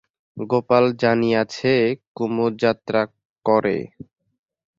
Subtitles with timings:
[0.37, 1.73] গোপাল জানিয়াছে
[2.15, 3.01] কুমুদ যাত্রা
[3.45, 3.77] করে।